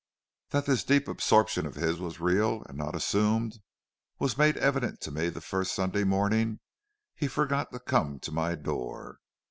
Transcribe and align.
"That 0.49 0.65
this 0.65 0.83
deep 0.83 1.07
absorption 1.07 1.67
of 1.67 1.75
his 1.75 1.99
was 1.99 2.19
real 2.19 2.63
and 2.63 2.75
not 2.75 2.95
assumed 2.95 3.59
was 4.17 4.35
made 4.35 4.57
evident 4.57 4.99
to 5.01 5.11
me 5.11 5.29
the 5.29 5.41
first 5.41 5.73
Sunday 5.75 6.03
morning 6.05 6.59
he 7.13 7.27
forgot 7.27 7.71
to 7.71 7.79
come 7.79 8.19
to 8.21 8.31
my 8.31 8.55
door. 8.55 9.19